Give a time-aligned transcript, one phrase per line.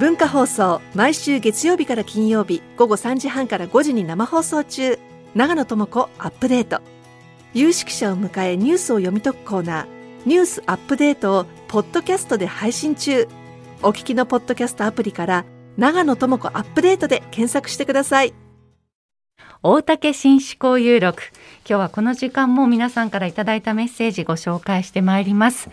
[0.00, 4.98] 文化放送毎週月曜日から金曜日午後3時半から5時に生放送中。
[5.34, 6.80] 長野智子アップデート。
[7.52, 9.86] 有識者を迎えニュースを読み解くコーナー。
[10.24, 13.28] ニュースアップデートをポッドキャストで配信中。
[13.82, 15.44] お聞きのポッドキャストアプリから
[15.76, 18.32] 長野智子アップデートで検索してください。
[19.62, 21.24] 大竹新思考有録。
[21.68, 25.68] 今日はこの時間も皆さんからいただいたメッセージご紹介してまいります。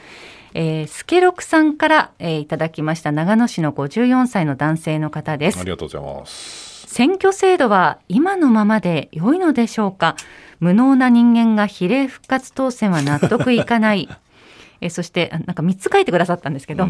[0.59, 3.11] えー、スケロクさんから、えー、いただきました。
[3.11, 5.59] 長野市の54歳の男性の方です。
[5.59, 6.87] ありがとうございます。
[6.87, 10.15] 選挙制度は今のままで良いのでしょうか？
[10.59, 14.09] 無能な人間が比例復活当選は納得いかない。
[14.81, 16.87] えー、そしてなんか3つ書いてくださったんですけど、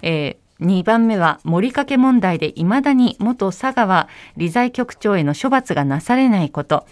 [0.00, 4.08] えー、2番目は森掛問題でいまだに元佐川
[4.38, 6.86] 理財局長への処罰がなされないこと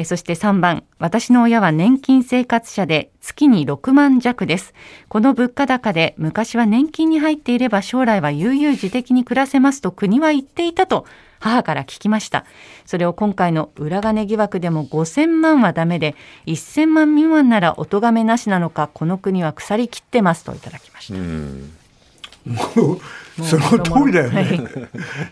[0.00, 4.72] えそして3番私の親は年金生活者で月に6万弱です。
[5.08, 11.04] この物価高で昔は年金に入っていれば将来は悠々自適に暮らせますと国は言っていたと
[11.38, 12.46] 母から聞きました。
[12.86, 21.18] それを今回の裏金疑惑でも5000万はダメで1000万未満ならお咎めなしなのかこの国は腐りきってますといただきました。
[21.18, 24.60] もうその通りだよね、はい、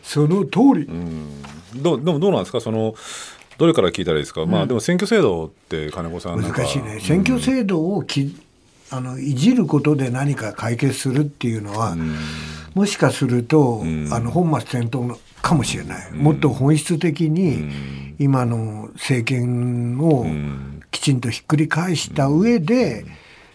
[0.02, 0.86] その通り。
[1.74, 2.60] どうでもどうなんですか？
[2.60, 2.94] その
[3.58, 7.00] どれから聞いたらいいですか、うん、まあでも選挙制度って金子さん難しいね。
[7.00, 8.34] 選挙制度をき、
[8.90, 11.96] あのいじることで何か解決するっていうのは、
[12.74, 20.26] もしかすると、あの本末転倒のかもしれない、もっと本質的に今の政権を
[20.92, 23.04] きちんとひっくり返した上で、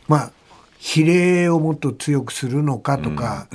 [0.09, 0.31] まあ
[0.80, 3.48] 比例をもっと強くするのかとか、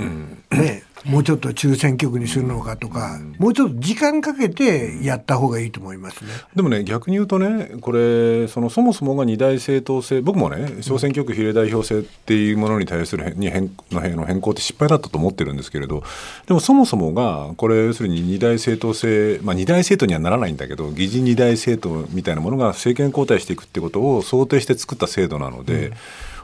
[0.50, 6.30] ねもうちょっと中選挙区にするのかとか、もうちょっと時間かけてやった方がいいと思いますね。
[6.54, 16.02] でもね、逆に言うとね、これ、そのそもそもが二大政党制、僕もね、小選挙区比例代表制っていうものに対するに変の変更って失敗だったと思ってるんですけれど、
[16.46, 25.92] でもそもそもが、これ、要するに二大政党制、まあ、二大政党にはならないんだけど、議事二大政党みたいなものが政権交代していくってことを想定して作った制度なので、うん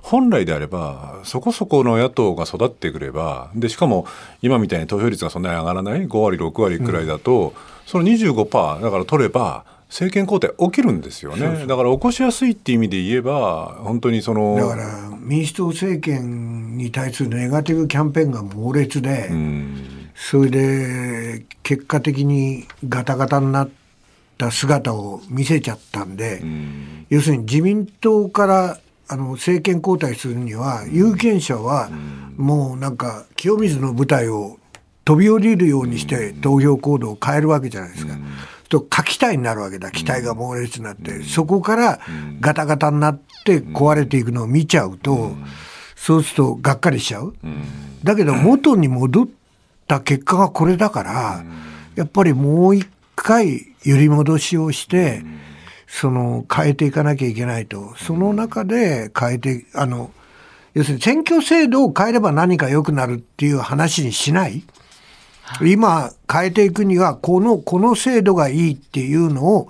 [0.05, 4.07] 本来であればそこそこの野党が育ってくればでしかも
[4.43, 7.53] 今みたいに投票率がそんなに上がらない5割6割くらいだと、うん、
[7.87, 11.67] その25%だから取れば政権交代起きるんですよね。
[11.67, 23.69] だから起こしやすいっていう意味で言えば本当にそのだから民主党政権に対するネガティブキャンペーンが猛烈で、うん、それで結果的にガタガタになっ
[24.37, 28.79] た姿を見せちゃったんで、うん、要するに自民党から
[29.09, 31.91] あの政権交代するには有権者は
[32.37, 34.59] もうなんか清水の舞台を
[35.05, 38.15] 飛び降りるようにして投票行動を変えるわけじゃないですか。
[38.69, 39.91] と過期待になるわけだ。
[39.91, 42.01] 期待が猛烈になって、そこから
[42.41, 45.33] ガタガタになって壊れていくのを見ちゃうと、
[45.95, 47.35] そうするとがっかりしちゃう。
[48.03, 49.29] だけど元に戻っ
[49.87, 51.45] た結果がこれだから、
[51.95, 55.23] やっぱりもう一回揺り戻しをして、
[55.95, 60.11] その変えていかなきゃいけないと、その中で変えて、あの、
[60.75, 64.65] 要するに選挙制度を変えれば何か良くなるっていう話にしない。
[65.63, 69.69] 今変えていくには、この、この制度がいいっていうのを、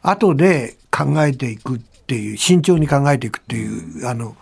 [0.00, 4.36] 後で考えていくっていう、慎重に考えていくっていう、あの、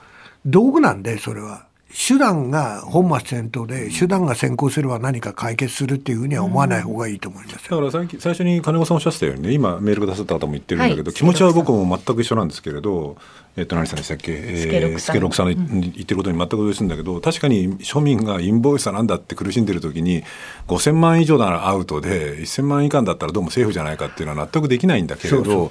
[0.45, 1.65] 道具なんで、それは。
[1.95, 13.17] 手段が本末転倒で手段が先行すれば何か解決するっていうふうには思わない方がいいと思います、だから最最初に金子さんおっしゃってたようにね今メールくださった方も言ってるんだけど、はい、気持ちは僕も全く一緒なんですけれど、
[13.57, 20.25] えっと、何さんでしたっけ、えー、スケロクさんの言ってることに全く同意するんだけど、確かに庶民がインボイスはなんだって苦しんでる時に
[20.69, 25.71] 5000万以上ならアウトで1000万以下だったらどうもセーフじゃないかっていうのは納得できないんだけれど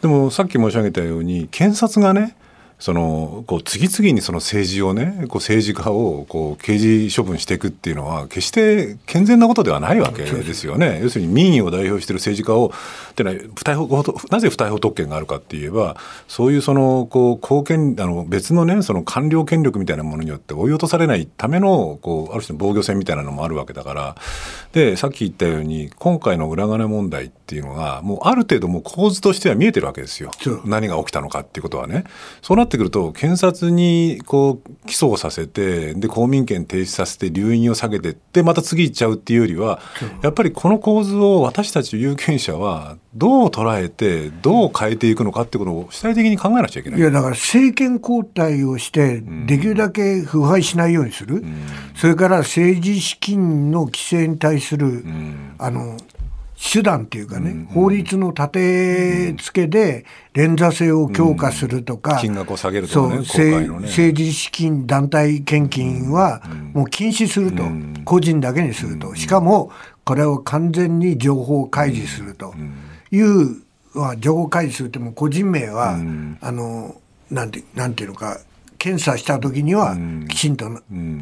[0.00, 2.36] でもさっき申し上げたように検察がね
[2.82, 10.98] そのこう次々にその政治をねこう政治家をこう刑事処分していくっていうのは決して健全なことではないわけですよね。
[11.00, 12.72] 要するに民意を代表している政治家を
[13.12, 24.16] ってのは不逮捕なぜ不逮捕特権があるかって言えばそういうそのこう貢献あの別のねその官僚権力みたいなものによって追い落とされないためのこうある種の防御戦みたいなのもあるわけだから
[24.72, 30.32] でさっき言ったように今回の裏金問題っていうのがもうある程度もう構図としては見えてるわけですよ。
[30.64, 32.04] 何が起きたのかっていうことはね。
[32.40, 39.80] そうなってくると検察にこう起訴をさせてで公民権停止させて留飲を下げてでまた次行っちゃうっていうよりは
[40.22, 47.00] やっぱりこの構図を私たち有権者はどう捉えてどう変えていくのかってことを主体的に考えなくちゃいけない。
[47.00, 55.98] いやだから政権交代をしてできるだけ腐敗しないようにする、うん、それから政治資金の規制に対する、うん、あの
[56.62, 66.40] 手段っていうかね、法律の立て付けで連座制を強化するとか、金額を下げるとか、ね、そう、ね、政治資金、団体献金は
[66.72, 67.64] もう禁止すると、
[68.04, 69.72] 個人だけにすると、しかも
[70.04, 72.54] これを完全に情報開示すると。
[73.10, 73.62] いう、
[73.94, 75.98] は情報開示するっても個人名は、
[76.40, 76.94] あの
[77.30, 78.38] なんてなんていうのか
[78.82, 79.96] 検査した時には
[80.28, 80.68] きちんと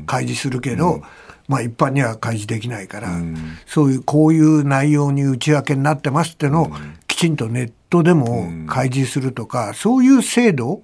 [0.07, 1.03] 開示するけど、
[1.47, 3.37] まあ、一般には開示できないから、うん、
[3.67, 6.71] そういうこういう内容に内訳になってますってのを
[7.07, 10.81] きちんとネットでも開示するとか、そういう制度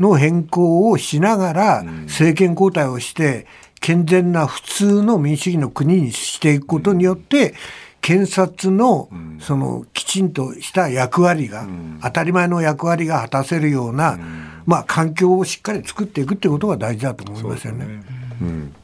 [0.00, 3.46] の変更をしながら政権交代をして
[3.78, 7.54] 健全な普通の民主主義の国にしていくことによって
[8.00, 11.68] 検察のそのきちんとした役割が、
[12.02, 14.18] 当たり前の役割が果たせるような、
[14.68, 18.02] まあ、環境をしっかり作っていくってことが大事だと思いますよね。
[18.42, 18.74] うん。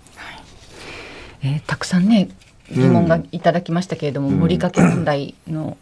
[1.42, 2.30] えー、たくさんね
[2.70, 5.76] 疑問がいただきましたけれども、うん、盛りかけ問題の、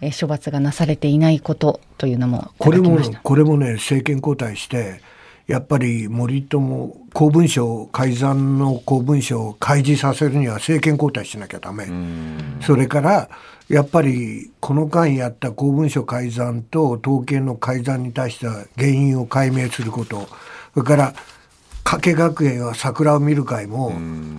[0.00, 5.00] えー、処罰がなされていないことというのもこれもこれもね政権交代して
[5.48, 11.88] やっぱり森友公文書改ざんの公文書を開示させるには政権交代しなきゃダメ、
[12.62, 13.28] それから
[13.68, 20.28] やっぱりこの間やった公文書改ざんと統計の改ざんに対しては原因を解明すること。
[20.74, 21.14] それから
[21.82, 23.92] 加計学園は桜を見る会も、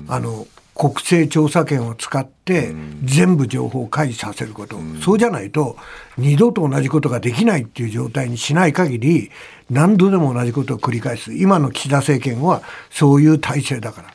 [0.08, 2.74] あの国政調査権を使って
[3.04, 5.78] 全部情報を開示させること、そうじゃないと
[6.18, 9.32] 二度と同じことができないっていう状態にしない限り
[9.70, 11.34] 何度でも同じことを繰り返す。
[11.34, 14.15] 今の岸田政権はそういう体制だから。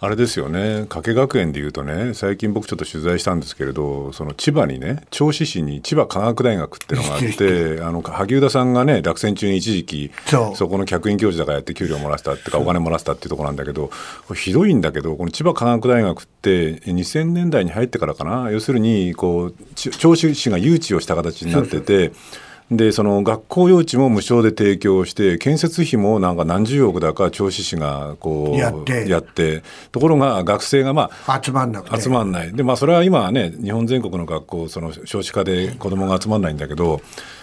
[0.00, 0.86] あれですよね。
[0.88, 10.10] 加計学園でいうとね最近僕ちょっと取材したんですけれどその千葉にね銚子市に千葉科学大学っていうのがあって あの萩生田さんがね落選中に一時期
[10.54, 13.90] そこの客員教授だからやって給料もらせたっていうかお金もらせたっていうところなんだけど
[14.34, 18.50] ひどいんだけどこの千葉科学大学って2000年代に入ってからかな。
[18.50, 22.08] 要するにこう銚子市が誘致をした形になってて。
[22.08, 29.08] そうそうでその学校用地も無償で提供して建設費もなんか何十億だか銚子市がこうやって。
[29.08, 29.62] やって。
[29.92, 32.00] ところが学生がまあ集まんなくて。
[32.00, 32.52] 集まんない。
[32.52, 37.02] でまあそれは今はね日本全国の学校その少子化で子どもが集まんないんだけど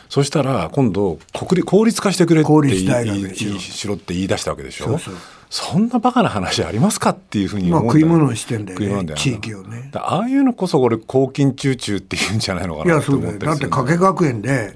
[0.10, 4.86] そしたら今度国立公立化してくれって言いしろって言い出したわけでしょ。
[4.86, 5.14] そうそう
[5.52, 9.92] そんなバカな話ありますかっていうふうに思うまあ、食い物にしてんだよね地域をね。
[9.94, 14.74] ああいうのこそこれ公金中中っていうんじゃないのかなと思って、だって加計学園で、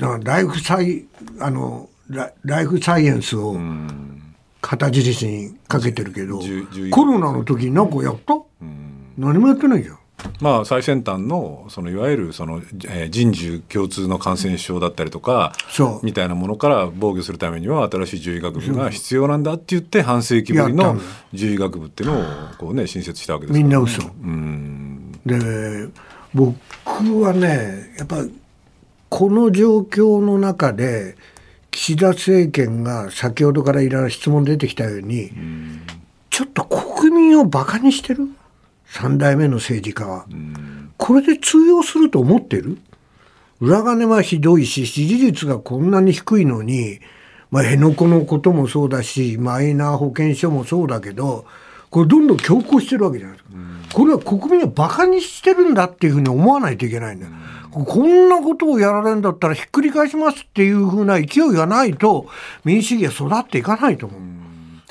[0.00, 1.04] だからライフサイ
[1.38, 3.54] あのライフサイエンスを
[4.62, 6.40] 旗印にかけてるけど、
[6.90, 8.38] コロナの時に何かやった、
[9.18, 9.98] 何もやってないじゃん
[10.40, 12.58] まあ、最先端のそのいわゆるその、
[12.88, 15.52] えー、人獣共通の感染症だったりとか、
[16.02, 20.96] みたいなものから防御するためには新しい獣医学部が必要なんだって言って半世紀ぶりの
[21.32, 22.24] 獣医学部っていうのを
[22.58, 25.88] こう、ね、新設したわけですね、みんな嘘、うん、で
[26.34, 26.56] 僕
[27.20, 28.24] はねやっぱ
[29.08, 31.16] この状況の中で
[31.70, 35.32] 岸田政権が先ほどからいろいろ質問出てきたように、う
[36.30, 38.28] ちょっと国民をバカにしてる？
[38.92, 40.26] 3代目の政治家は。
[40.98, 42.78] これで通用すると思ってる？
[43.60, 47.00] 裏金はひどいし、支持率がこんなに低いのに、
[47.50, 51.46] まあ、辺野古のこともそうだし、マイナー保険証もそうだけど、
[51.90, 53.50] これどんどん強行してるわけじゃないですか。
[53.94, 57.32] これは国民をバカにしてるんだっていうふうに思わないといけないんだよ。
[57.70, 62.26] こんなことをやられるんだったらひっくり返しますっていうふうな勢いがないと
[62.64, 64.20] 民主主義は育っていかないと思う。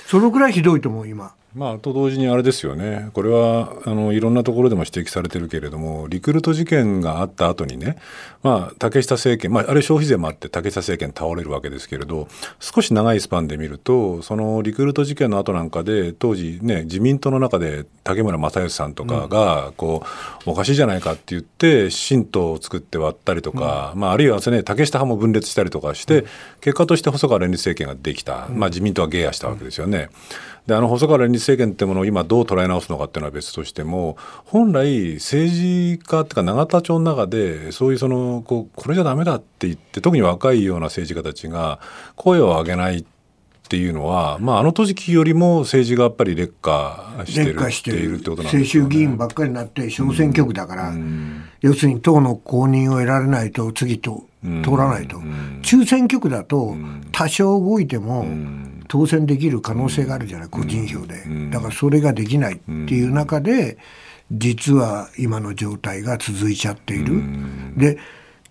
[0.07, 1.33] そのぐらいひどいと思う、今。
[1.53, 7.97] まあ、と同時にあれですよね、これはあのいろんなところでも指摘されてるけれども、リクルート事件があった後にね、
[8.41, 12.29] まあ、竹下政権、まあ、あれ消費税もあって竹下政権倒れるわけですけれど、
[12.61, 20.03] 少し長いスパンで見ると、そのリクルート事件の後なんかで、当時ね、自民党の中で竹村正義さんとかが、こ
[20.45, 26.23] う、おかしいじゃないかって言って、新党を作って割ったりとか、うん、まあ、あるいはですね、竹下派も分裂したりとかして、
[26.61, 28.47] 結果として細川連立政権ができた。
[28.49, 30.09] まあ、自民党は芸やしたわけですよね。
[30.67, 41.79] であの細川連立政権ってものを今どう捉え直すのかっていうのは別としても本来政治家っていうか永田町の中でそういうそのこうこれじゃダメだって言って特に若いような政治家たちが
[42.15, 43.03] 声を上げないっ
[43.71, 48.63] ていうのは、まあ、あの時よりも政治がやっぱり劣化してるしているってことなんですね。
[48.63, 54.25] 世襲議員ばっかりになって小選挙区だから、うん、要するに党の公認を得られないと次と
[54.63, 56.75] 通らないと、うん、中選挙区だと
[57.13, 61.23] 多少動いても、うん当選できる可能性があるじゃない、個人票で。
[61.49, 63.77] だからそれができないっていう中で、
[64.29, 67.23] 実は今の状態が続いちゃっている。
[67.77, 67.97] で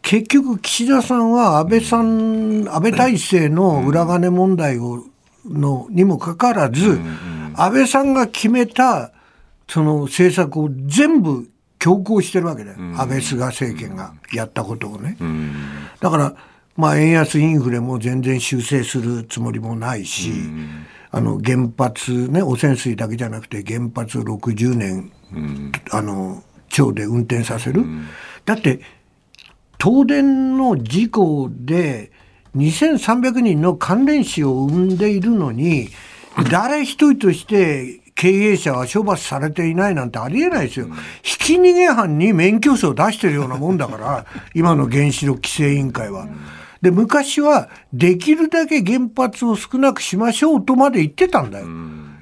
[0.01, 5.05] 結局、岸田さんは安倍さん、安倍体制の裏金問題を
[5.45, 6.99] のにもかかわらず、
[7.55, 9.13] 安倍さんが決めた
[9.69, 15.19] その政策を全部強行してるわけだよ、安倍菅政権がやったことをね。
[16.01, 16.35] だから、
[16.77, 20.33] まあ、円安インフレも全然修正するつもりもないし、
[21.11, 25.13] あの原発ね、汚染水だけじゃなくて、原発60年、
[25.91, 27.85] あの超で運転させる。
[28.45, 28.81] だって、
[29.83, 32.13] 東電の事故で
[32.57, 35.89] 2300人の関連死を生んでいるのに、
[36.51, 40.89] 誰一人として経営者は処罰されていないなんてありえないですよ。
[41.23, 46.29] ひき逃げ犯に免許証を出してるようなもんだから、 今の原子力規制委員会は。
[46.83, 51.67] で、昔はできるだけ原発を少なくしましょうとまで言ってたんだよ。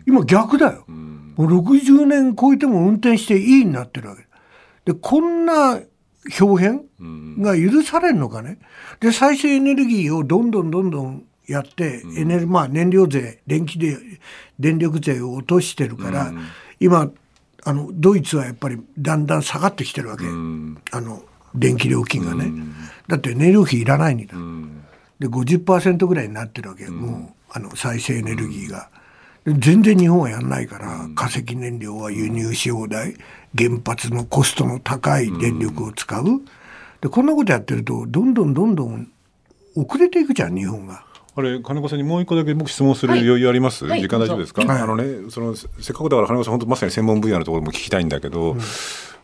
[0.07, 0.85] 今逆だよ。
[0.87, 4.25] もう60年超えても運転していいになってるわけ。
[4.85, 5.81] で、こんな
[6.41, 6.81] 表現
[7.41, 8.61] が許されるのかね。
[9.01, 13.97] で、再生エネルギーをどんどんどんどんやって、エネルまあ、燃料税、電気で、
[14.59, 16.33] 電力税を落としてるから、
[16.79, 17.11] 今、
[17.65, 20.25] あの、ドイツはやっぱりだんだん下がってきてるわけ。
[20.27, 21.23] あの、
[21.55, 22.53] 電気料金がね。
[23.09, 24.35] だって燃料費いらないんだ。
[25.19, 26.89] で、50%ぐらいになってるわけ。
[26.89, 28.91] もう、あの、再生エネルギーが。
[29.47, 33.15] 全然日本はやんないから、化石燃料は輸入し放題、
[33.57, 36.25] 原発のコストの高い電力を使う。
[37.01, 39.11] で、こんなことやってると、どんどんどんどん
[39.75, 41.05] 遅れていくじゃん、日本が。
[41.39, 48.61] あれ金子さんにもう一個だけ僕質問する余裕あります、はい、時間大丈夫ですか、はい、あのねそのせっかくだから金子さん本当まさに専門分野のところも聞きたいんだけど、うん、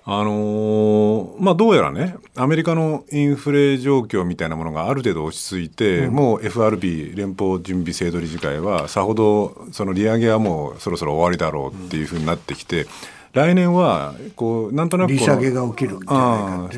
[0.04, 12.86] あのー、まあどうやらねアメリカのインフレ状況みたいなものがある程度落ち着いて、うん、もう FRB 連邦準備制度理事会はさほどその利上げはもうそろそろ終わりだろうっていうふうになってきて、
[13.34, 15.98] 来年はこうなんとなく利下げが起きる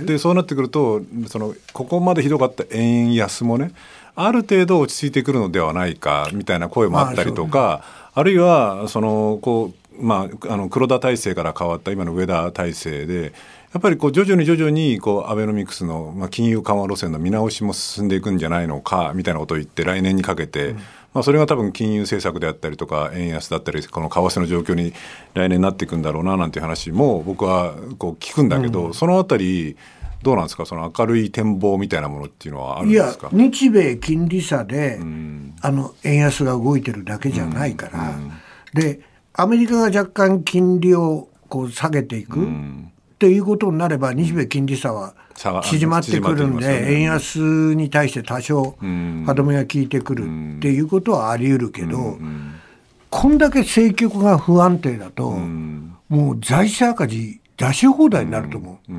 [0.06, 3.72] でそうなってくるとそのここまでひどかった円安もね
[4.16, 13.32] ある程度落ち着いてくるのではないかみたいな声もあったりとか、あるいはそのこう、まあ、あの黒田体制から変わった今の上田体制で
[13.74, 20.76] やっぱりこう徐々に徐々にこうアベノミクスの、まあ、金融緩和路線の見直しも進んでいくんじゃないのかみたいなことを言って来年にかけて、うん。
[21.16, 24.92] まあ、それが多分金融政策であったりとか円安だったりこの為替の状況に
[25.32, 29.78] 来年なっていくんだろうななんていう話も僕はこう聞くんだけど、うん、そのあたり
[30.26, 30.66] どうなんですか？
[30.66, 33.28] その明るい展望みたいなものっていうのはあるんですか？
[33.32, 38.32] いや日米金利差で、うん、あの円安が動いてるだけじゃないから、うん、
[38.74, 39.02] で
[39.34, 42.46] アメリカが若干金利をこう下げていく、っ
[43.20, 45.14] ていうことになれば日米金利差は
[45.62, 50.24] 縮まってくるんで、円安に対して多少歯止めが効いてくる
[50.56, 52.18] っていうことはあり得るけど、
[53.10, 58.92] こんだけ政局が不安定だと、もう財政赤字出し放題になると思う。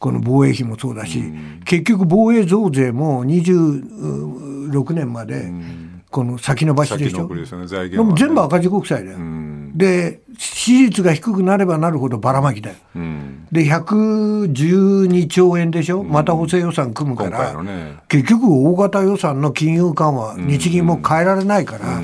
[0.00, 1.22] この防衛費もそうだし、
[1.64, 5.52] 結局防衛増税も26年まで、
[6.10, 7.28] この先延ばしでしょ？
[7.90, 9.18] でも全部赤字国債だよ。
[9.74, 12.76] で、支持率が低くなればなるほどばらまきだよ。
[13.52, 22.00] で、112兆円でしょ、また補正予算組むから、ね、結局大型予算の金融緩和、日銀も変えられないから、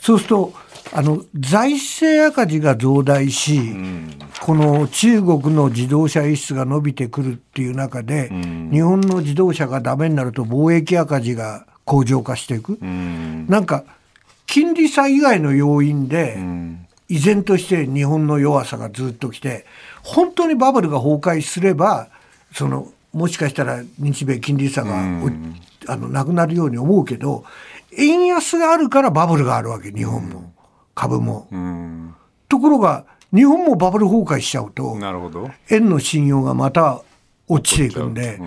[0.00, 0.52] そうすると、
[0.96, 3.60] あの財政赤字が増大し、
[4.40, 8.30] この中国の自動車輸出が伸びてくるっていう中で、
[8.70, 12.78] 日本の自動車がダメになると貿易赤字が向上化していく。
[12.80, 13.84] なんか
[14.46, 16.38] 金利差以外の要因で、
[17.08, 19.66] 依然として日本の弱さがずっときて、
[20.04, 22.08] 本当にバブルが崩壊すれば、
[22.52, 25.00] そのもしかしたら日米金利差が、
[25.88, 27.44] あのなくなるように思うけど、
[27.98, 30.52] 円安があるからバブルがあるわけ、日本も、
[30.94, 31.48] 株も。
[32.48, 34.96] ところが、日本もバブル崩壊しちゃうと、
[35.70, 37.02] 円の信用がまた
[37.48, 38.40] 落ちていくんで、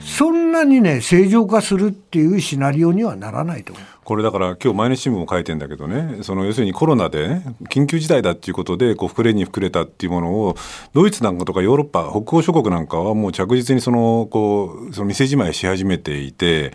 [0.00, 3.72] そんなにね、正常化するっていうシナリオにはならないと。
[4.04, 10.56] これだから、今日毎日新聞も書いてんだけどね、その要するにコロナで、ね、緊急事態だっていうことで、こう膨れに膨れたっていうものを、
[10.92, 16.74] ドイツなんかとかヨーロッパ、北欧諸国なんかはもう着実にその、こう、その店じまいし始めていて、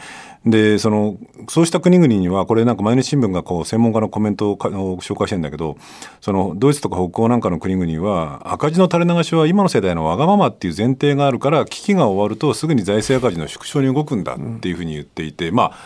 [0.49, 1.17] でその
[1.49, 5.77] そうした国々にはこれなんか毎日新聞がこう専門家のコメントを紹介してるんだけど
[6.21, 15.77] そのドイツとか北欧なんかの国々は赤字の垂れ流しは今の世代のわがままっていう前提があるから危機が終わるとすぐに財政赤字の縮小に動くんだっていうふうに言っていて、まあ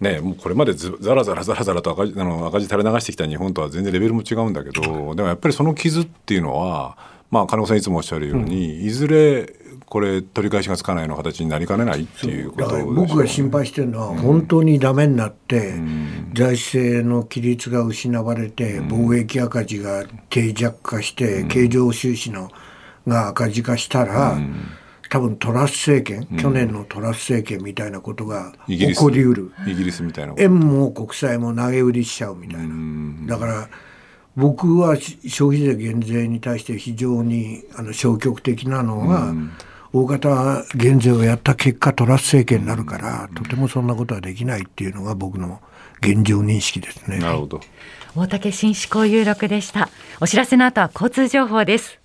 [0.00, 6.98] ね、もうこれまでざらざらざらざらと赤字あの赤字垂れ流してきた日本とは全然レベルも違うんだけどでもやっぱりその傷っていうのは、
[7.30, 9.50] まあ、金子さんいつもおっしゃるように、いずれ
[9.86, 22.50] これ取り返しがつかないような形になりかねないっていうこと、ね、僕が心配してるのは、本当にダメになって、うん、財政の規律が失われて、貿易赤字が低弱化して、経常収支の
[23.06, 24.36] が赤字化したら、
[25.16, 33.68] 多分トラス政権、去年のトラス政権みたいなことが起こりうるイギリスみたいな円も国債も投げ売りしちゃうみたいな、だから
[34.36, 39.52] 僕は消費税減税に対して非常にあの消極的なのは、うん
[39.92, 45.62] 大型減税をやった結果、トラス政権になるから、とてもそんなことはできないっていうのが僕の
[46.02, 47.18] 現状認識ですね。
[47.18, 47.60] なるほど。
[48.14, 49.88] 大竹新思考有録でした。
[50.20, 51.98] お知らせの後は交通情報です。